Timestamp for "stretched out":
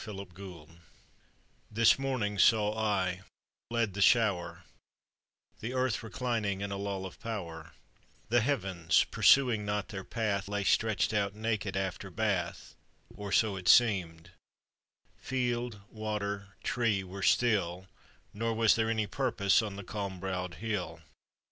10.62-11.34